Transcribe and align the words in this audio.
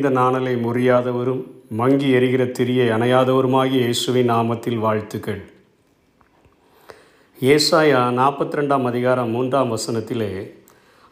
எரிந்த 0.00 0.18
நாணலை 0.18 0.52
முறியாதவரும் 0.64 1.40
மங்கி 1.78 2.06
எரிகிற 2.18 2.42
திரியை 2.58 2.84
அணையாதவருமாகிய 2.94 3.80
இயேசுவின் 3.86 4.30
நாமத்தில் 4.30 4.78
வாழ்த்துக்கள். 4.84 5.40
ஏசாயா 7.38 8.00
நாற்பத்தி 8.20 8.56
ரெண்டாம் 8.60 8.86
அதிகாரம் 8.90 9.30
மூன்றாம் 9.34 9.74
வசனத்திலே 9.74 10.30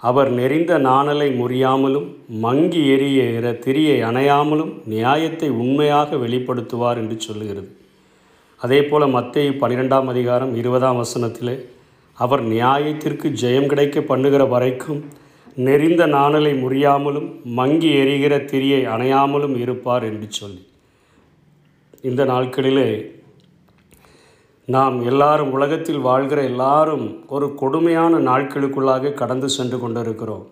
அவர் 0.03 0.31
நெறிந்த 0.39 0.79
நாணலை 0.89 1.29
முறியாமலும் 1.41 2.09
மங்கி 2.47 2.83
எரிகிற 2.95 3.53
திரியை 3.67 3.99
அணையாமலும் 4.11 4.73
நியாயத்தை 4.95 5.51
உண்மையாக 5.65 6.17
வெளிப்படுத்துவார் 6.25 7.03
என்று 7.05 7.19
சொல்லுகிறது. 7.29 7.71
அதே 8.63 8.83
போல் 8.91 9.15
மத்திய 9.19 9.57
பன்னிரெண்டாம் 9.65 10.11
அதிகாரம் 10.15 10.55
இருபதாம் 10.63 11.01
வசனத்திலே 11.05 11.59
அவர் 12.19 12.45
நியாயத்திற்கு 12.57 13.29
ஜெயம் 13.45 13.71
கிடைக்க 13.75 13.99
பண்ணுகிற 14.13 14.45
வரைக்கும் 14.57 15.03
நெறிந்த 15.67 16.07
நாணலை 16.07 16.53
முறியாமலும் 16.63 17.29
மங்கி 17.45 17.91
எரிகிற 17.93 18.37
திரியை 18.39 18.81
அணையாமலும் 18.95 19.57
இருப்பார் 19.57 20.03
என்று 20.03 20.27
சொல்லி. 20.31 20.63
இந்த 22.03 22.25
நாட்களிலே 22.25 23.17
நாம் 24.65 24.97
எல்லாரும் 25.05 25.53
உலகத்தில் 25.53 25.99
வாழ்கிற 25.99 26.43
எல்லாரும் 26.43 27.25
ஒரு 27.29 27.55
கொடுமையான 27.55 28.19
நாட்களுக்குள்ளாக 28.19 29.15
கடந்து 29.15 29.49
சென்று 29.49 29.79
கொண்டிருக்கிறோம். 29.79 30.47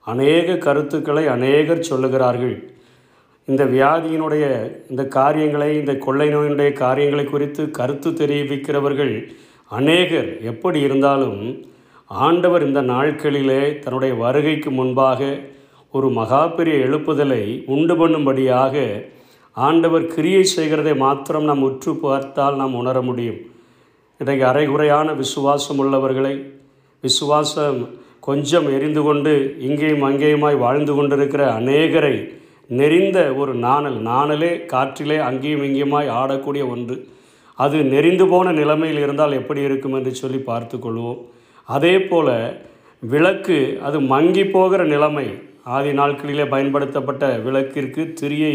அநேக 0.00 0.56
கருத்துக்களை 0.56 1.26
அநேகர் 1.26 1.86
சொல்லுகிறார்கள். 1.90 2.56
இந்த 3.44 3.64
வியாதியினுடைய 3.64 4.44
இந்த 4.90 5.04
காரியங்களை 5.06 5.76
இந்த 5.76 5.94
கொள்ளை 5.96 6.28
நோயினுடைய 6.28 6.72
காரியங்களை 6.72 7.24
குறித்து 7.24 7.70
கருத்து 7.70 8.10
தெரிவிக்கிறவர்கள் 8.10 9.14
அநேகர். 9.68 10.42
எப்படி 10.42 10.80
இருந்தாலும் 10.80 11.40
ஆண்டவர் 12.10 12.66
இந்த 12.66 12.80
நாட்களிலே 12.82 13.62
தன்னுடைய 13.78 14.12
வருகைக்கு 14.14 14.70
முன்பாக 14.70 15.20
ஒரு 15.92 16.08
மகா 16.18 16.46
பெரிய 16.46 16.74
எழுப்புதலை 16.86 17.42
உண்டு 17.74 17.94
பண்ணும்படியாக 18.00 18.84
ஆண்டவர் 19.56 20.04
கிரியை 20.06 20.42
செய்கிறதை 20.42 20.94
மாத்திரம் 20.94 21.44
நாம் 21.44 21.62
உற்று 21.62 21.92
பார்த்தால் 21.96 22.56
நாம் 22.56 22.74
உணர 22.74 22.96
முடியும். 23.02 23.40
இன்றைக்கு 24.20 24.44
அரைகுறையான 24.46 25.08
விசுவாசம் 25.12 25.78
உள்ளவர்களை 25.78 26.34
விசுவாசம் 27.04 27.80
கொஞ்சம் 28.20 28.66
எரிந்து 28.76 29.02
கொண்டு 29.02 29.32
இங்கேயும் 29.68 30.06
அங்கேயுமாய் 30.08 30.62
வாழ்ந்து 30.64 30.94
கொண்டிருக்கிற 30.94 31.42
அநேகரை 31.58 32.16
நெறிந்த 32.68 33.18
ஒரு 33.34 33.54
நாணல் 33.66 33.98
நாணலே 34.10 34.52
காற்றிலே 34.72 35.18
அங்கேயும் 35.28 35.64
இங்கேயுமாய் 35.68 36.08
ஆடக்கூடிய 36.20 36.62
ஒன்று. 36.74 36.96
அது 37.58 37.78
நெறிந்து 37.94 38.26
போன 38.28 38.52
நிலைமையில் 38.52 39.02
இருந்தால் 39.04 39.38
எப்படி 39.40 39.60
இருக்கும் 39.68 39.96
என்று 39.98 40.14
சொல்லி 40.14 40.38
பார்த்து 40.50 40.78
கொள்வோம். 40.78 41.20
அதே 41.68 41.94
போல் 42.08 42.34
விளக்கு 43.12 43.58
அது 43.86 43.98
மங்கி 44.12 44.44
போகிற 44.54 44.80
நிலைமை 44.94 45.26
ஆதி 45.76 45.92
நாட்களிலே 46.00 46.44
பயன்படுத்தப்பட்ட 46.54 47.24
விளக்கிற்கு 47.46 48.02
திரியை 48.20 48.54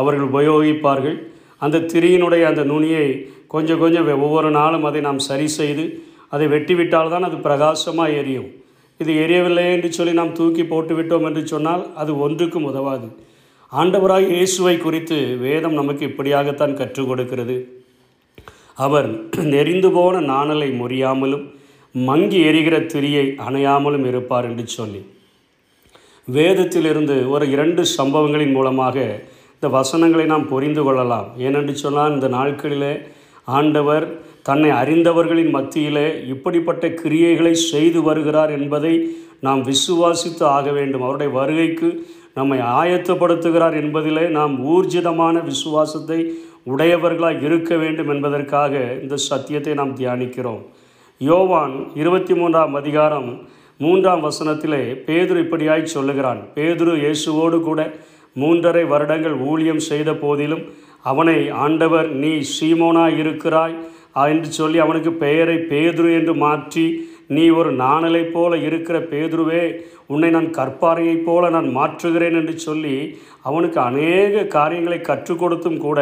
அவர்கள் 0.00 0.28
உபயோகிப்பார்கள். 0.30 1.16
அந்த 1.64 1.84
திரியினுடைய 1.92 2.42
அந்த 2.50 2.62
நுனியை 2.72 3.06
கொஞ்சம் 3.54 3.80
கொஞ்சம் 3.82 4.08
ஒவ்வொரு 4.26 4.50
நாளும் 4.58 4.86
அதை 4.88 5.00
நாம் 5.08 5.26
சரி 5.28 5.48
செய்து 5.58 5.84
அதை 6.34 6.46
வெட்டிவிட்டால் 6.54 7.12
தான் 7.14 7.26
அது 7.28 7.36
பிரகாசமாக 7.46 8.16
எரியும். 8.20 8.48
இது 9.00 9.12
எரியவில்லை 9.24 9.64
என்று 9.74 9.88
சொல்லி 9.96 10.12
நாம் 10.20 10.36
தூக்கி 10.38 10.64
போட்டு 10.72 10.94
விட்டோம் 10.98 11.26
என்று 11.28 11.42
சொன்னால் 11.52 11.82
அது 12.02 12.12
ஒன்றுக்கும் 12.26 12.68
உதவாது. 12.70 13.08
ஆண்டவராக 13.72 14.26
இயேசுவை 14.36 14.76
குறித்து 14.78 15.18
வேதம் 15.44 15.76
நமக்கு 15.80 16.02
இப்படியாகத்தான் 16.10 16.78
கற்றுக் 16.80 17.08
கொடுக்கிறது. 17.10 17.56
அவர் 18.86 19.08
நெறிந்து 19.54 19.90
போன 19.96 20.20
நாணலை 20.32 20.68
முறியாமலும் 20.80 21.44
மங்கி 21.94 22.38
எரிகிற 22.40 22.78
திரியை 22.78 23.36
அணையாமலும் 23.48 24.06
இருப்பார் 24.06 24.44
என்று 24.44 24.66
சொல்லி. 24.66 25.06
வேதத்திலிருந்து 26.28 27.28
ஒரு 27.28 27.50
இரண்டு 27.50 27.84
சம்பவங்களின் 27.84 28.52
மூலமாக 28.52 29.20
இந்த 29.54 29.68
வசனங்களை 29.68 30.26
நாம் 30.26 30.48
புரிந்து 30.48 30.82
கொள்ளலாம். 30.82 31.28
ஏனென்று 31.38 31.72
சொன்னால் 31.72 32.12
இந்த 32.12 32.28
நாட்களிலே 32.28 33.00
ஆண்டவர் 33.44 34.18
தன்னை 34.42 34.70
அறிந்தவர்களின் 34.70 35.50
மத்தியிலே 35.50 36.26
இப்படிப்பட்ட 36.26 36.88
கிரியைகளை 36.88 37.52
செய்து 37.52 38.02
வருகிறார் 38.02 38.50
என்பதை 38.50 38.94
நாம் 39.40 39.62
விசுவாசித்து 39.62 40.42
ஆக 40.42 40.70
வேண்டும். 40.70 41.02
அவருடைய 41.02 41.32
வருகைக்கு 41.32 42.06
நம்மை 42.34 42.58
ஆயத்தப்படுத்துகிறார் 42.58 43.76
என்பதிலே 43.82 44.28
நாம் 44.28 44.54
ஊர்ஜிதமான 44.66 45.44
விசுவாசத்தை 45.44 46.32
உடையவர்களாக 46.62 47.44
இருக்க 47.44 47.76
வேண்டும் 47.76 48.08
என்பதற்காக 48.08 48.98
இந்த 49.02 49.16
சத்தியத்தை 49.16 49.74
நாம் 49.74 49.96
தியானிக்கிறோம். 49.96 50.64
யோவான் 51.20 51.74
இருபத்தி 51.94 52.34
மூன்றாம் 52.34 52.74
அதிகாரம் 52.74 53.28
மூன்றாம் 53.80 54.22
வசனத்திலே 54.24 54.80
பேதுரு 55.06 55.38
இப்படியாய் 55.44 55.84
சொல்லுகிறான். 55.84 56.40
பேதுரு 56.54 56.92
இயேசுவோடு 56.96 57.60
கூட 57.60 57.80
மூன்றரை 58.36 58.86
வருடங்கள் 58.86 59.36
ஊழியம் 59.40 59.80
செய்த 59.80 60.12
போதிலும் 60.14 60.64
அவனை 61.02 61.50
ஆண்டவர் 61.50 62.08
நீ 62.14 62.32
சீமோனா 62.54 63.16
இருக்கிறாய் 63.16 63.74
என்று 64.28 64.50
சொல்லி 64.52 64.78
அவனுக்கு 64.78 65.12
பெயரை 65.12 65.56
பேதுரு 65.56 66.10
என்று 66.14 66.34
மாற்றி 66.34 66.86
நீ 67.26 67.50
ஒரு 67.50 67.72
நாணலைப் 67.72 68.32
போல 68.32 68.56
இருக்கிற 68.56 68.98
பேதுருவே 68.98 69.64
உன்னை 70.06 70.30
நான் 70.30 70.50
கற்பாறையைப் 70.50 71.24
போல 71.24 71.50
நான் 71.50 71.68
மாற்றுகிறேன் 71.76 72.32
என்று 72.32 72.58
சொல்லி 72.58 72.96
அவனுக்கு 73.42 73.80
அநேக 73.80 74.44
காரியங்களை 74.46 75.00
கற்றுக் 75.00 75.38
கொடுத்தும் 75.38 75.78
கூட 75.78 76.00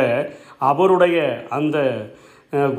அவருடைய 0.59 1.47
அந்த 1.49 1.79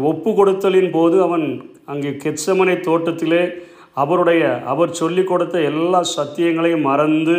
ஒப்பு 0.02 0.32
கொடுத்தலின் 0.32 0.92
போது 0.92 1.22
அவன் 1.22 1.46
அங்கே 1.88 2.12
கெச்சமனை 2.24 2.76
தோட்டத்திலே 2.80 3.44
அவருடைய 3.94 4.44
அவர் 4.66 4.98
சொல்லிக் 5.00 5.30
கொடுத்த 5.32 5.56
எல்லா 5.72 6.02
சத்தியங்களையும் 6.18 6.88
மறந்து 6.90 7.36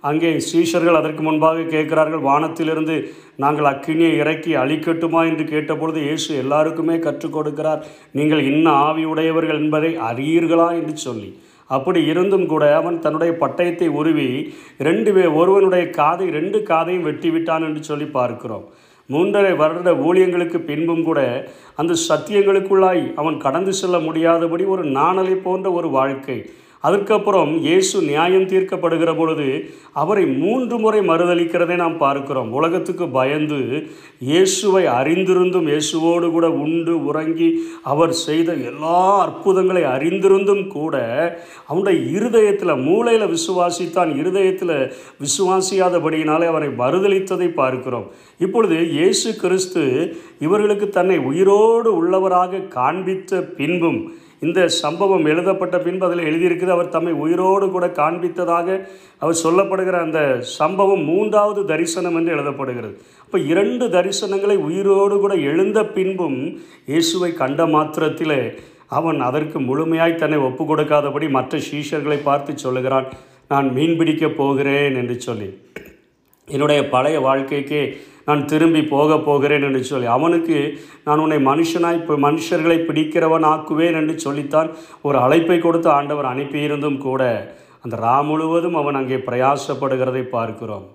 அங்கே 0.00 0.30
சீஷர்கள் 0.48 0.98
அதற்கு 0.98 1.22
முன்பாக 1.22 1.64
கேட்கிறார்கள் 1.74 2.26
வானத்திலிருந்து 2.28 2.96
நாங்கள் 3.36 3.68
அக்கினியை 3.70 4.12
இறக்கி 4.22 4.52
அழிக்கட்டுமா 4.62 5.20
என்று 5.30 5.44
கேட்டபொழுது 5.44 6.00
இயேசு 6.06 6.30
எல்லாருக்குமே 6.42 6.96
கற்றுக் 6.98 7.36
கொடுக்கிறார் 7.36 7.80
நீங்கள் 8.18 8.42
இன்ன 8.52 8.66
ஆவியுடையவர்கள் 8.88 9.60
என்பதை 9.62 9.90
அறியீர்களா 10.10 10.68
என்று 10.80 10.94
சொல்லி. 11.06 11.30
அப்படி 11.70 12.00
இருந்தும் 12.04 12.46
கூட 12.46 12.64
அவன் 12.80 12.98
தன்னுடைய 13.04 13.32
பட்டயத்தை 13.42 13.88
உருவி 14.00 14.28
ரெண்டு 14.88 15.10
ஒருவனுடைய 15.40 15.84
காதை 15.90 16.26
ரெண்டு 16.38 16.58
காதையும் 16.62 17.06
வெட்டி 17.08 17.30
விட்டான் 17.30 17.66
என்று 17.68 17.82
சொல்லி 17.84 18.06
பார்க்கிறோம். 18.18 18.66
மூன்றரை 19.10 19.52
வருட 19.56 19.90
ஊழியங்களுக்கு 20.02 20.58
பின்பும் 20.64 21.04
கூட 21.04 21.20
அந்த 21.74 21.96
சத்தியங்களுக்குள்ளாய் 22.08 23.04
அவன் 23.14 23.36
கடந்து 23.38 23.72
செல்ல 23.72 23.96
முடியாதபடி 23.98 24.64
ஒரு 24.66 24.84
நாணலை 24.90 25.34
போன்ற 25.38 25.70
ஒரு 25.72 25.90
வாழ்க்கை 25.90 26.38
அதற்கப்புறம் 26.82 27.52
இயேசு 27.66 27.96
நியாயம் 28.02 28.48
தீர்க்கப்படுகிற 28.50 29.10
பொழுது 29.16 29.46
அவரை 29.92 30.24
மூன்று 30.26 30.78
முறை 30.78 31.00
மறுதளிக்கிறதை 31.08 31.76
நாம் 31.76 31.96
பார்க்கிறோம். 31.98 32.50
உலகத்துக்கு 32.52 33.06
பயந்து 33.08 33.60
இயேசுவை 34.30 34.82
அறிந்திருந்தும் 34.98 35.68
இயேசுவோடு 35.72 36.30
கூட 36.30 36.50
உண்டு 36.64 36.94
உறங்கி 37.04 37.48
அவர் 37.82 38.12
செய்த 38.26 38.52
எல்லா 38.70 39.00
அற்புதங்களை 39.24 39.82
அறிந்திருந்தும் 39.94 40.66
கூட 40.66 40.94
அவனுடைய 41.66 41.98
இருதயத்தில் 42.16 42.82
மூளையில் 42.86 43.32
விசுவாசித்தான் 43.34 44.12
இருதயத்தில் 44.20 44.76
விசுவாசியாதபடியினாலே 45.24 46.46
அவரை 46.52 46.68
மறுதளித்ததை 46.82 47.48
பார்க்கிறோம். 47.62 48.06
இப்பொழுது 48.38 48.78
இயேசு 48.90 49.36
கிறிஸ்து 49.36 49.84
இவர்களுக்கு 50.38 50.88
தன்னை 50.88 51.18
உயிரோடு 51.18 51.90
உள்ளவராக 52.00 52.68
காண்பித்த 52.68 53.42
பின்பும் 53.58 54.00
இந்த 54.42 54.60
சம்பவம் 54.82 55.26
எழுதப்பட்ட 55.32 55.76
பின்பு 55.84 56.04
அதில் 56.06 56.26
எழுதியிருக்குது 56.28 56.72
அவர் 56.74 56.94
தம்மை 56.94 57.12
உயிரோடு 57.24 57.66
கூட 57.70 57.86
காண்பித்ததாக 58.00 58.68
அவர் 59.18 59.42
சொல்லப்படுகிற 59.44 59.98
அந்த 60.06 60.20
சம்பவம் 60.58 61.04
மூன்றாவது 61.10 61.60
தரிசனம் 61.72 62.16
என்று 62.18 62.34
எழுதப்படுகிறது. 62.36 62.94
அப்போ 63.24 63.38
இரண்டு 63.52 63.86
தரிசனங்களை 63.96 64.56
உயிரோடு 64.68 65.16
கூட 65.18 65.34
எழுந்த 65.50 65.78
பின்பும் 65.96 66.40
இயேசுவை 66.92 67.30
கண்ட 67.42 67.66
மாத்திரத்திலே 67.66 68.40
அவன் 68.98 69.20
அதற்கு 69.20 69.58
முழுமையாய் 69.60 70.20
தன்னை 70.22 70.38
ஒப்பு 70.48 70.64
கொடுக்காதபடி 70.64 71.28
மற்ற 71.36 71.58
சீஷர்களை 71.68 72.18
பார்த்து 72.22 72.52
சொல்லுகிறான் 72.64 73.08
நான் 73.48 73.68
மீன் 73.72 73.96
பிடிக்கப் 73.98 74.36
போகிறேன் 74.36 74.96
என்று 75.00 75.16
சொல்லி. 75.20 75.48
என்னுடைய 76.48 76.80
பழைய 76.88 77.16
வாழ்க்கைக்கே 77.20 77.82
நான் 78.24 78.42
திரும்பி 78.44 78.82
போக 78.82 79.18
போகிறேன் 79.18 79.62
என்று 79.62 79.80
சொல்லி 79.84 80.06
அவனுக்கு 80.16 80.58
நான் 81.04 81.22
உன்னை 81.24 81.38
மனுஷனாய் 81.48 81.98
இப்போ 82.00 82.14
மனுஷர்களை 82.26 82.78
பிடிக்கிறவன் 82.88 83.46
ஆக்குவேன் 83.52 83.98
என்று 84.00 84.14
சொல்லித்தான் 84.18 84.68
ஒரு 85.02 85.18
அழைப்பை 85.18 85.58
கொடுத்து 85.58 85.88
ஆண்டவர் 85.88 86.30
அனுப்பியிருந்தும் 86.32 86.98
கூட 86.98 87.22
அந்த 87.84 87.96
ரா 87.96 88.16
முழுவதும் 88.28 88.74
அவன் 88.74 88.98
அங்கே 89.00 89.18
பிரயாசப்படுகிறதை 89.26 90.22
பார்க்கிறோம். 90.36 90.86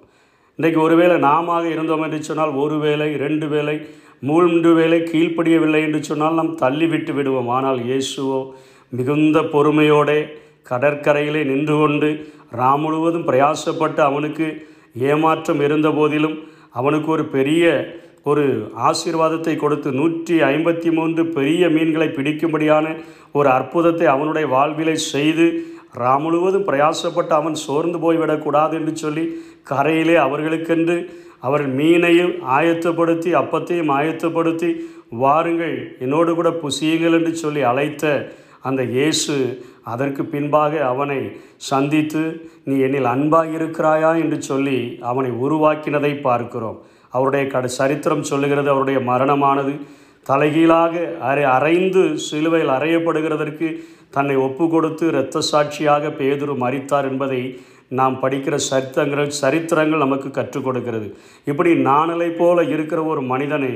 இன்றைக்கு 0.59 0.79
ஒருவேளை 0.81 1.17
நாம 1.19 1.59
இருந்தோம் 1.73 2.03
என்று 2.03 2.19
சொன்னால் 2.23 2.53
ஒரு 2.53 2.77
வேளை 2.79 3.09
ரெண்டு 3.17 3.47
வேளை 3.47 3.75
மூன்று 4.19 4.71
வேளை 4.73 4.99
கீழ்ப்படியவில்லை 5.11 5.81
என்று 5.87 6.01
சொன்னால் 6.03 6.33
நாம் 6.33 6.57
தள்ளிவிட்டு 6.63 7.13
விடுவோம். 7.13 7.49
ஆனால் 7.49 7.79
இயேசுவோ 7.91 8.41
மிகுந்த 8.91 9.39
பொறுமையோடே 9.53 10.19
கடற்கரையிலே 10.69 11.43
நின்று 11.51 11.75
கொண்டு 11.77 12.09
ரா 12.59 12.71
முழுவதும் 12.83 13.27
பிரயாசப்பட்டு 13.29 14.01
அவனுக்கு 14.09 14.47
ஏமாற்றம் 14.95 15.61
இருந்த 15.61 15.89
போதிலும் 15.89 16.37
அவனுக்கு 16.71 17.09
ஒரு 17.11 17.25
பெரிய 17.27 17.65
ஒரு 18.25 18.43
ஆசீர்வாதத்தை 18.87 19.53
கொடுத்து 19.55 19.89
நூற்றி 19.91 20.35
ஐம்பத்தி 20.47 20.89
மூன்று 20.91 21.21
பெரிய 21.29 21.69
மீன்களை 21.69 22.07
பிடிக்கும்படியான 22.09 22.87
ஒரு 23.31 23.49
அற்புதத்தை 23.49 24.07
அவனுடைய 24.07 24.47
வாழ்விலை 24.47 24.95
செய்து 25.07 25.45
ரா 25.97 26.11
முழுவதும் 26.21 26.67
பிரயாசப்பட்டு 26.67 27.33
அவன் 27.33 27.57
சோர்ந்து 27.59 27.97
போய்விடக்கூடாது 27.99 28.73
என்று 28.75 28.93
சொல்லி 28.97 29.23
கரையிலே 29.71 30.15
அவர்களுக்கென்று 30.19 30.97
அவர் 31.39 31.65
மீனையும் 31.75 32.33
ஆயத்தப்படுத்தி 32.49 33.29
அப்பத்தையும் 33.35 33.91
ஆயத்தப்படுத்தி 33.91 34.69
வாருங்கள் 35.15 35.75
என்னோடு 35.99 36.31
கூட 36.35 36.49
புசியுங்கள் 36.61 37.17
என்று 37.19 37.33
சொல்லி 37.35 37.61
அழைத்த 37.63 38.05
அந்த 38.61 38.81
இயேசு 38.83 39.35
அதற்கு 39.83 40.25
பின்பாக 40.25 40.73
அவனை 40.85 41.19
சந்தித்து 41.69 42.23
நீ 42.63 42.75
என்னில் 42.77 43.09
அன்பாக 43.13 43.49
இருக்கிறாயா? 43.59 44.11
என்று 44.19 44.41
சொல்லி 44.41 44.79
அவனை 45.01 45.31
உருவாக்கினதை 45.45 46.21
பார்க்கிறோம். 46.21 46.77
அவருடைய 47.09 47.47
கட 47.47 47.67
சரித்திரம் 47.79 48.23
சொல்லுகிறது 48.23 48.69
அவருடைய 48.69 48.99
மரணமானது. 48.99 49.73
தலைகீழாக 50.25 50.93
அரை 51.21 51.43
அரைந்து 51.57 52.03
சிலுவையில் 52.27 52.75
அறையப்படுகிறதற்கு 52.77 53.67
தன்னை 54.09 54.35
ஒப்பு 54.35 54.69
கொடுத்து 54.69 55.07
இரத்த 55.07 55.41
சாட்சியாக 55.41 56.07
பேதுரு 56.19 56.55
மறித்தார் 56.63 57.07
என்பதை 57.09 57.41
நாம் 57.99 58.15
படிக்கிற 58.23 58.55
சரித்திரங்கள் 58.69 59.29
சரித்திரங்கள் 59.41 60.03
நமக்கு 60.05 60.29
கற்றுக் 60.37 60.65
கொடுக்கிறது. 60.67 61.07
இப்படி 61.51 61.71
நாணலை 61.89 62.29
போல 62.41 62.63
இருக்கிற 62.75 62.99
ஒரு 63.13 63.21
மனிதனை 63.31 63.71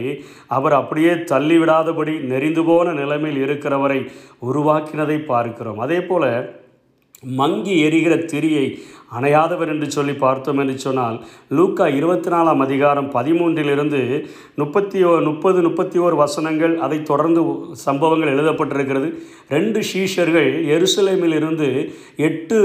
அவர் 0.57 0.75
அப்படியே 0.81 1.13
தள்ளிவிடாதபடி 1.31 2.13
நெறிந்து 2.33 2.63
போன 2.69 2.94
நிலைமையில் 3.01 3.41
இருக்கிறவரை 3.45 4.00
உருவாக்கினதை 4.51 5.17
பார்க்கிறோம். 5.31 5.81
அதே 5.88 6.00
போல் 6.12 6.29
மங்கி 7.39 7.80
எரிகிற 7.80 8.16
திரியை 8.16 8.68
அணையாதவர் 9.18 9.68
என்று 9.68 9.92
சொல்லி 9.92 10.13
பார்த்தோம் 10.13 10.57
என்று 10.57 10.80
சொன்னால் 10.80 11.18
லூக்கா 11.50 11.88
இருபத்தி 11.88 12.30
நாலாம் 12.30 12.60
அதிகாரம் 12.60 13.12
பதிமூன்றிலிருந்து 13.12 14.25
முப்பத்தி 14.56 15.04
ஓ 15.04 15.12
முப்பது 15.19 15.62
முப்பத்தி 15.62 16.00
ஓர் 16.00 16.16
வசனங்கள் 16.16 16.74
அதை 16.77 17.04
தொடர்ந்து 17.04 17.42
சம்பவங்கள் 17.74 18.31
எழுதப்பட்டிருக்கிறது. 18.33 19.10
ரெண்டு 19.50 19.80
ஷீஷர்கள் 19.80 20.50
எருசலேமில் 20.75 21.36
இருந்து 21.36 21.94
எட்டு 22.16 22.57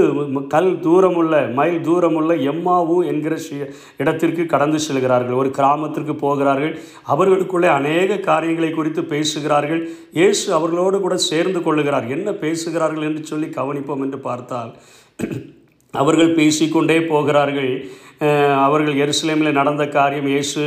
கல் 0.47 0.79
தூரமுள்ள 0.79 1.53
மைல் 1.53 1.79
தூரமுள்ள 1.87 2.33
எம்மாவு 2.51 2.97
என்கிற 3.05 3.35
ஷீ 3.35 3.57
இடத்திற்கு 3.97 4.45
கடந்து 4.45 4.79
செல்கிறார்கள். 4.79 5.33
ஒரு 5.33 5.49
கிராமத்திற்கு 5.49 6.15
போகிறார்கள். 6.15 6.79
அவர்களுக்குள்ளே 7.03 7.67
அநேக 7.67 8.17
காரியங்களை 8.17 8.71
குறித்து 8.71 9.03
பேசுகிறார்கள். 9.03 9.89
இயேசு 10.11 10.53
அவர்களோடு 10.53 10.99
கூட 11.01 11.17
சேர்ந்து 11.17 11.59
கொள்ளுகிறார். 11.59 12.09
என்ன 12.09 12.31
பேசுகிறார்கள் 12.31 13.03
என்று 13.03 13.23
சொல்லி 13.25 13.47
கவனிப்போம் 13.47 14.05
என்று 14.07 14.19
பார்த்து 14.19 14.50
பார்த்தால் 14.51 15.41
அவர்கள் 15.93 16.37
பேசிக்கொண்டே 16.39 16.99
போகிறார்கள். 17.11 17.73
அவர்கள் 18.65 18.99
எருசலேமில் 19.03 19.57
நடந்த 19.59 19.83
காரியம் 19.95 20.27
இயேசு 20.31 20.63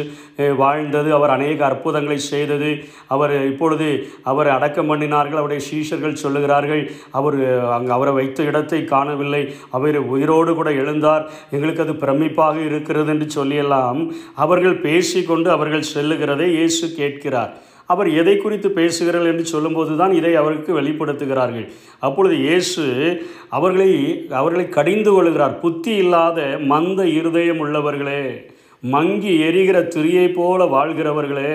வாழ்ந்தது 0.61 1.11
அவர் 1.17 1.33
அநேக 1.35 1.61
அற்புதங்களை 1.69 2.17
செய்தது. 2.23 2.71
அவர் 3.15 3.35
இப்பொழுது 3.51 3.89
அவர் 4.31 4.49
அடக்கம் 4.55 4.91
பண்ணினார்கள் 4.91 5.41
அவருடைய 5.41 5.63
சீஷர்கள் 5.69 6.21
சொல்லுகிறார்கள் 6.23 6.83
அவர் 7.19 7.37
அங்கே 7.77 7.93
அவரை 7.97 8.15
வைத்த 8.19 8.49
இடத்தை 8.51 8.81
காணவில்லை 8.95 9.43
அவர் 9.79 9.99
உயிரோடு 10.15 10.55
கூட 10.61 10.73
எழுந்தார் 10.83 11.27
எங்களுக்கு 11.57 11.85
அது 11.87 11.95
பிரமிப்பாக 12.03 12.59
இருக்கிறது 12.71 13.13
என்று 13.15 13.29
சொல்லியெல்லாம் 13.39 14.01
அவர்கள் 14.47 14.83
பேசிக்கொண்டு 14.89 15.51
அவர்கள் 15.57 15.91
செல்லுகிறதை 15.95 16.49
இயேசு 16.59 16.89
கேட்கிறார். 17.01 17.55
அவர் 17.87 18.09
எதை 18.21 18.35
குறித்து 18.37 18.69
பேசுகிறார்கள் 18.71 19.31
என்று 19.33 19.45
சொல்லும்போது 19.45 19.97
தான் 19.97 20.13
இதை 20.13 20.35
அவருக்கு 20.35 20.81
வெளிப்படுத்துகிறார்கள். 20.81 21.67
அப்பொழுது 21.99 22.37
இயேசு 22.39 22.85
அவர்களை 23.49 23.91
அவர்களை 24.31 24.69
கடிந்து 24.69 25.13
கொள்கிறார். 25.13 25.59
புத்தி 25.59 25.95
இல்லாத 25.95 26.59
மந்த 26.73 27.07
இருதயம் 27.19 27.63
உள்ளவர்களே 27.65 28.25
மங்கி 28.81 29.33
எரிகிற 29.41 29.77
திரியை 29.95 30.27
போல 30.35 30.65
வாழ்கிறவர்களே 30.65 31.53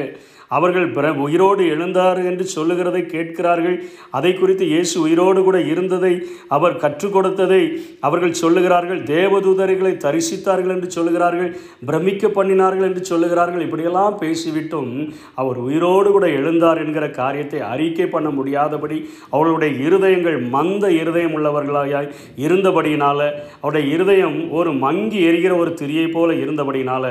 அவர்கள் 0.51 0.88
பிற 0.92 1.06
உயிரோடு 1.25 1.63
எழுந்தார் 1.74 2.19
என்று 2.30 2.46
சொல்லுகிறதை 2.54 3.01
கேட்கிறார்கள். 3.06 3.75
அதை 4.18 4.31
குறித்து 4.34 4.66
இயேசு 4.66 4.96
உயிரோடு 5.06 5.40
கூட 5.44 5.57
இருந்ததை 5.74 6.13
அவர் 6.57 6.80
கற்றுக் 6.84 7.13
கொடுத்ததை 7.16 7.62
அவர்கள் 8.00 8.40
சொல்லுகிறார்கள். 8.42 9.01
தேவதூதர்களை 9.13 9.94
தரிசித்தார்கள் 10.06 10.74
என்று 10.75 10.90
சொல்லுகிறார்கள். 10.98 11.51
பிரமிக்க 11.86 12.28
பண்ணினார்கள் 12.28 12.88
என்று 12.90 13.04
சொல்லுகிறார்கள். 13.12 13.66
இப்படியெல்லாம் 13.68 14.18
பேசிவிட்டும் 14.24 14.92
அவர் 15.36 15.60
உயிரோடு 15.68 16.12
கூட 16.12 16.28
எழுந்தார் 16.40 16.81
என்கிற 16.86 17.06
காரியத்தை 17.19 17.62
அறிக்கை 17.72 18.07
பண்ண 18.16 18.30
முடியாதபடி 18.30 19.00
அவர்களுடைய 19.31 19.72
இருதயங்கள் 19.88 20.40
மந்த 20.56 20.86
இருதயம் 21.01 21.36
உள்ளவர்களாய் 21.38 21.98
இருந்தபடியினால 22.46 23.19
அவருடைய 23.62 23.86
இருதயம் 23.96 24.38
ஒரு 24.60 24.72
மங்கி 24.86 25.19
எரிகிற 25.30 25.54
ஒரு 25.57 25.72
திரியை 25.81 26.07
போல 26.12 26.34
இருந்தபடியினால் 26.44 27.10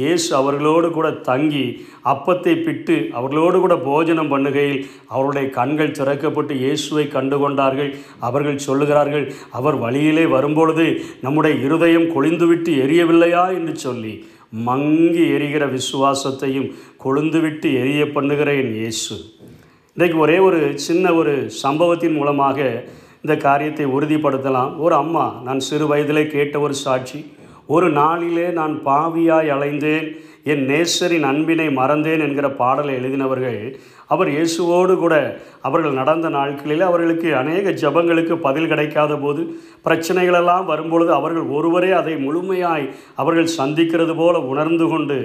இயேசு 0.00 0.28
அவர்களோடு 0.36 0.88
கூட 0.90 1.08
தங்கி 1.28 1.64
அப்பத்தை 2.12 2.52
பிட்டு 2.64 2.78
விட்டு 2.80 2.96
அவர்களோடு 3.18 3.56
கூட 3.60 3.74
போஜனம் 3.86 4.30
பண்ணுகையில் 4.32 4.80
அவருடைய 5.14 5.46
கண்கள் 5.56 5.96
திறக்கப்பட்டு 5.98 6.52
இயேசுவை 6.64 7.04
கண்டுகொண்டார்கள். 7.14 7.90
அவர்கள் 8.26 8.64
சொல்லுகிறார்கள் 8.66 9.24
அவர் 9.58 9.76
வழியிலே 9.84 10.24
வரும்பொழுது 10.34 10.86
நம்முடைய 11.24 11.54
இருதயம் 11.66 12.08
கொழிந்துவிட்டு 12.14 12.72
எரியவில்லையா? 12.84 13.44
என்று 13.56 13.74
சொல்லி 13.86 14.14
மங்கி 14.68 15.24
எரிகிற 15.34 15.64
விசுவாசத்தையும் 15.76 16.70
கொழுந்துவிட்டு 17.04 17.68
எரிய 17.82 18.04
பண்ணுகிற 18.14 18.54
என் 18.62 18.72
இயேசு. 18.78 19.16
இன்றைக்கு 19.94 20.18
ஒரே 20.24 20.38
ஒரு 20.38 20.60
சின்ன 20.86 21.12
ஒரு 21.20 21.34
சம்பவத்தின் 21.64 22.16
மூலமாக 22.20 22.58
இந்த 23.24 23.34
காரியத்தை 23.46 23.86
உறுதிப்படுத்தலாம். 23.86 24.72
ஒரு 24.78 24.94
அம்மா 24.94 25.26
நான் 25.44 25.60
சிறு 25.68 25.86
வயதிலே 25.94 26.24
கேட்ட 26.34 26.60
ஒரு 26.60 26.74
சாட்சி 26.84 27.20
ஒரு 27.74 27.88
நாளிலே 27.90 28.46
நான் 28.58 28.72
பாவியாய் 28.86 29.52
அலைந்தேன். 29.56 30.06
என் 30.44 30.62
நேசரின் 30.66 31.22
அன்பினை 31.22 31.66
மறந்தேன் 31.76 32.20
என்கிற 32.20 32.50
பாடலை 32.50 32.94
எழுதினவர்கள் 32.94 33.58
அவர் 34.14 34.30
இயேசுவோடு 34.34 34.94
கூட 35.02 35.14
அவர்கள் 35.68 35.98
நடந்த 35.98 36.26
நாட்களில் 36.36 36.84
அவர்களுக்கு 36.88 37.28
அநேக 37.40 37.72
ஜபங்களுக்கு 37.80 38.34
பதில் 38.46 38.70
கிடைக்காத 38.70 39.12
போது 39.24 39.42
பிரச்சனைகளெல்லாம் 39.86 40.64
வரும்பொழுது 40.70 41.10
அவர்கள் 41.18 41.46
ஒருவரே 41.56 41.90
அதை 41.98 42.14
முழுமையாய் 42.26 42.86
அவர்கள் 43.22 43.54
சந்திக்கிறது 43.58 44.14
போல 44.20 44.40
உணர்ந்து 44.52 44.86
கொண்டு 44.92 45.18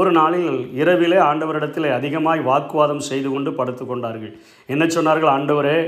ஒரு 0.00 0.10
நாளில் 0.18 0.48
இரவிலே 0.80 1.18
ஆண்டவரிடத்தில் 1.30 1.88
அதிகமாய் 1.98 2.46
வாக்குவாதம் 2.50 3.04
செய்து 3.10 3.28
கொண்டு 3.32 3.52
படுத்து 3.58 3.86
கொண்டார்கள். 3.86 4.32
என்ன 4.72 4.84
சொன்னார்கள்? 4.96 5.32
ஆண்டவரே 5.36 5.78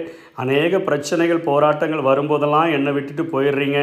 அநேக 0.43 0.79
பிரச்சனைகள் 0.89 1.47
போராட்டங்கள் 1.49 2.09
வரும்போதெல்லாம் 2.11 2.71
என்னை 2.77 2.93
விட்டுட்டு 2.97 3.25
போயிடுறீங்க. 3.35 3.81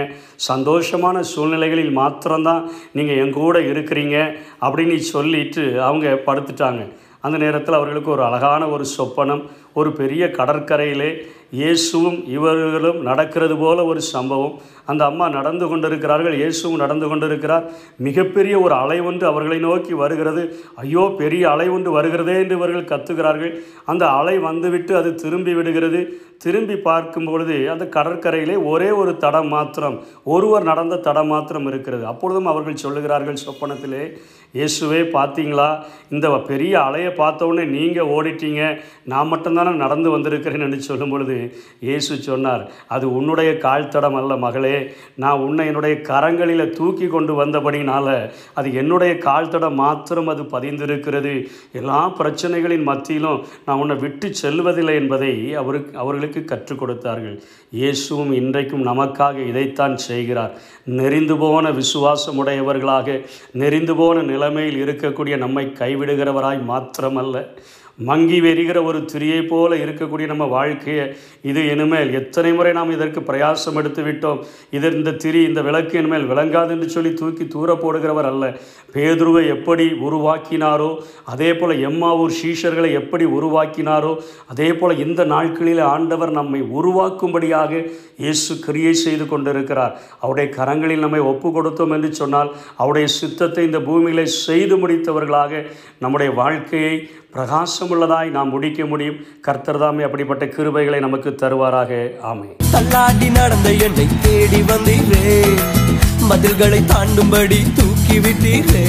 சந்தோஷமான 0.51 1.19
சூழ்நிலைகளில் 1.33 1.93
மாத்திரம்தான் 1.99 2.63
நீங்கள் 2.97 3.21
எங்கூட 3.25 3.57
இருக்கிறீங்க 3.71 4.17
அப்படின்னு 4.65 4.97
சொல்லிட்டு 5.13 5.63
அவங்க 5.87 6.07
படுத்துட்டாங்க. 6.27 6.83
அந்த 7.21 7.37
நேரத்தில் 7.37 7.73
அவர்களுக்கு 7.73 8.11
ஒரு 8.11 8.23
அழகான 8.23 8.67
ஒரு 8.67 8.85
சொப்பனம் 8.97 9.43
ஒரு 9.73 9.89
பெரிய 9.91 10.25
கடற்கரையிலே 10.27 11.11
இயேசுவும் 11.59 12.19
இவர்களும் 12.35 12.99
நடக்கிறது 13.07 13.55
போல 13.63 13.85
ஒரு 13.91 14.01
சம்பவம். 14.13 14.55
அந்த 14.91 15.03
அம்மா 15.09 15.25
நடந்து 15.37 15.65
கொண்டிருக்கிறார்கள். 15.67 16.35
இயேசுவும் 16.41 16.81
நடந்து 16.83 17.07
கொண்டிருக்கிறார். 17.09 17.65
மிகப்பெரிய 18.07 18.55
ஒரு 18.65 18.73
அலை 18.83 18.97
ஒன்று 19.09 19.25
அவர்களை 19.31 19.59
நோக்கி 19.67 19.93
வருகிறது. 19.93 20.43
ஐயோ 20.83 21.03
பெரிய 21.21 21.43
அலை 21.53 21.67
ஒன்று 21.75 21.91
வருகிறதே 21.97 22.35
என்று 22.43 22.57
இவர்கள் 22.59 22.89
கத்துகிறார்கள். 22.91 23.53
அந்த 23.93 24.03
அலை 24.19 24.35
வந்துவிட்டு 24.47 24.95
அது 25.01 25.11
திரும்பி 25.23 25.53
விடுகிறது. 25.59 26.01
திரும்பி 26.43 26.75
பார்க்கும் 26.75 27.27
பொழுது 27.29 27.55
அந்த 27.73 27.85
கடற்கரையிலே 27.95 28.55
ஒரே 28.71 28.89
ஒரு 29.01 29.11
தடம் 29.23 29.51
மாத்திரம் 29.55 29.97
ஒருவர் 30.35 30.69
நடந்த 30.71 31.01
தடம் 31.07 31.31
மாத்திரம் 31.33 31.67
இருக்கிறது. 31.71 32.05
அப்பொழுதும் 32.11 32.49
அவர்கள் 32.53 32.83
சொல்லுகிறார்கள் 32.85 33.43
சொப்பனத்திலே 33.45 34.03
இயேசுவே 34.59 35.01
பார்த்தீங்களா? 35.17 35.67
இந்த 36.13 36.29
பெரிய 36.49 36.73
அலையை 36.87 37.11
பார்த்தோன்னே 37.19 37.65
நீங்கள் 37.75 38.09
ஓடிட்டீங்க. 38.15 38.63
நான் 39.11 39.31
மட்டும்தானே 39.33 39.73
நடந்து 39.83 40.09
வந்திருக்கிறேன் 40.15 40.65
என்று 40.67 40.79
சொல்லும் 40.89 41.13
பொழுது 41.13 41.37
இயேசு 41.87 42.15
சொன்னார் 42.27 42.63
அது 42.95 43.05
உன்னுடைய 43.17 43.51
கால்தடம் 43.65 44.17
அல்ல 44.21 44.37
மகளே. 44.45 44.75
நான் 45.23 45.43
உன்னை 45.45 45.65
என்னுடைய 45.71 45.95
கரங்களில் 46.09 46.75
தூக்கி 46.79 47.07
கொண்டு 47.07 47.33
வந்தபடினால 47.41 48.07
அது 48.59 48.69
என்னுடைய 48.81 49.13
கால்தடம் 49.27 49.79
மாத்திரம் 49.83 50.31
அது 50.33 50.43
பதிந்திருக்கிறது. 50.55 51.33
எல்லா 51.79 52.01
பிரச்சனைகளின் 52.19 52.87
மத்தியிலும் 52.91 53.39
நான் 53.65 53.81
உன்னை 53.83 53.97
விட்டு 54.05 54.29
செல்வதில்லை 54.43 54.95
என்பதை 55.01 55.33
அவருக்கு 55.63 55.97
அவர்களுக்கு 56.03 56.43
கற்றுக் 56.51 56.81
கொடுத்தார்கள். 56.81 57.37
இயேசுவும் 57.79 58.33
இன்றைக்கும் 58.41 58.87
நமக்காக 58.87 59.47
இதைத்தான் 59.51 59.97
செய்கிறார். 60.07 60.53
நெறிந்து 60.99 61.37
போன 61.43 61.71
விசுவாசமுடையவர்களாக 61.79 63.17
நெறிந்து 63.61 63.95
போன 63.99 64.21
நிலைமையில் 64.31 64.81
இருக்கக்கூடிய 64.83 65.37
நம்மை 65.43 65.65
கைவிடுகிறவராய் 65.79 66.61
மாத்திரமல்ல. 66.71 67.37
மங்கி 67.99 68.37
வெறிகிற 68.41 68.77
ஒரு 68.89 68.99
திரியை 69.11 69.41
போல 69.47 69.75
இருக்கக்கூடிய 69.83 70.25
நம்ம 70.31 70.45
வாழ்க்கையை 70.55 71.05
இது 71.49 71.61
இனிமேல் 71.73 72.13
எத்தனை 72.19 72.51
முறை 72.57 72.71
நாம் 72.77 72.93
இதற்கு 72.95 73.21
பிரயாசம் 73.29 73.77
எடுத்து 73.81 74.01
விட்டோம்? 74.07 74.39
இது 74.77 74.91
இந்த 74.97 75.11
திரி 75.23 75.41
இந்த 75.49 75.61
விளக்கு 75.67 75.95
இனிமேல் 75.99 76.29
விளங்காது 76.31 76.73
என்று 76.75 76.89
சொல்லி 76.95 77.11
தூக்கி 77.13 77.47
தூர 77.47 77.75
போடுகிறவர் 77.83 78.29
அல்ல. 78.31 78.45
பேதுருவை 78.93 79.43
எப்படி 79.55 79.85
உருவாக்கினாரோ 80.07 80.89
அதே 81.33 81.49
போல் 81.53 81.75
எம்மாவூர் 81.89 82.37
சீஷர்களை 82.41 82.91
எப்படி 83.01 83.27
உருவாக்கினாரோ 83.37 84.13
அதே 84.53 84.69
போல் 84.73 85.01
இந்த 85.05 85.21
நாட்களில் 85.33 85.83
ஆண்டவர் 85.93 86.31
நம்மை 86.39 86.61
உருவாக்கும்படியாக 86.79 87.83
இயேசு 88.23 88.59
கிரியை 88.65 88.93
செய்து 89.05 89.27
கொண்டிருக்கிறார். 89.27 89.93
அவருடைய 90.23 90.47
கரங்களில் 90.57 91.05
நம்மை 91.05 91.21
ஒப்பு 91.31 91.49
கொடுத்தோம் 91.49 91.95
என்று 91.97 92.11
சொன்னால் 92.21 92.51
அவருடைய 92.81 93.07
சித்தத்தை 93.19 93.63
இந்த 93.69 93.79
பூமியிலே 93.87 94.25
செய்து 94.45 94.75
முடித்தவர்களாக 94.83 95.63
நம்முடைய 95.99 96.31
வாழ்க்கையை 96.41 96.95
பிரகாசமுள்ளதாய் 97.33 98.29
நாம் 98.29 98.49
முடிக்க 98.49 98.85
முடியும். 98.85 99.19
கர்த்தர் 99.41 99.77
தாமே 99.77 100.03
அப்படிப்பட்ட 100.03 100.45
கிருபைகளை 100.45 100.99
நமக்கு 100.99 101.29
தருவாராக. 101.29 101.91
ஆமை 102.21 102.47
தள்ளாடி 102.71 103.29
நடந்த 103.29 103.71
என்னை 103.71 104.07
தேடி 104.21 104.61
வந்தீரே. 104.61 105.25
மதில்களை 106.29 106.81
தாண்டும்படி 106.91 107.59
தூக்கி 107.77 108.17
விட்டீரே 108.19 108.85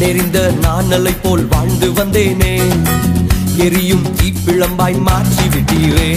நெறிந்த 0.00 0.38
நாணலை 0.62 1.14
போல் 1.22 1.46
வாழ்ந்து 1.46 1.88
வந்தேனே. 1.90 2.54
எரியும் 3.56 4.06
தீப்பிழம்பாய் 4.18 5.00
மாற்றி 5.00 5.46
விட்டீரே 5.54 6.08